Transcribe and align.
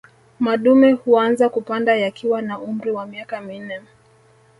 Madume 0.39 0.91
huanza 0.93 1.49
kupanda 1.49 1.95
yakiwa 1.95 2.41
na 2.41 2.59
umri 2.59 2.91
wa 2.91 3.05
miaka 3.05 3.41
minne 3.41 3.81